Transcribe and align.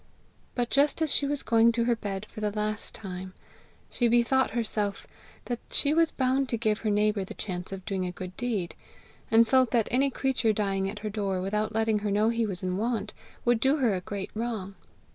But 0.55 0.71
just 0.71 0.99
as 1.03 1.13
she 1.13 1.27
was 1.27 1.43
going 1.43 1.71
to 1.73 1.83
her 1.83 1.95
bed 1.95 2.25
for 2.25 2.41
the 2.41 2.49
last 2.51 2.95
time, 2.95 3.35
she 3.87 4.07
bethought 4.07 4.49
herself 4.57 5.05
that 5.45 5.59
she 5.69 5.93
was 5.93 6.11
bound 6.11 6.49
to 6.49 6.57
give 6.57 6.79
her 6.79 6.89
neighbour 6.89 7.23
the 7.23 7.35
chance 7.35 7.71
of 7.71 7.85
doing 7.85 8.07
a 8.07 8.11
good 8.11 8.35
deed: 8.35 8.73
and 9.29 9.47
felt 9.47 9.69
that 9.69 9.87
any 9.91 10.09
creature 10.09 10.53
dying 10.53 10.89
at 10.89 10.97
her 11.05 11.09
door 11.11 11.39
without 11.39 11.75
letting 11.75 11.99
her 11.99 12.09
know 12.09 12.29
he 12.29 12.47
was 12.47 12.63
in 12.63 12.77
want, 12.77 13.13
would 13.45 13.59
do 13.59 13.77
her 13.77 13.93
a 13.93 14.01
great 14.01 14.31
wrong. 14.33 14.73